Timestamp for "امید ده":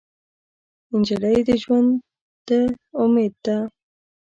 3.03-3.57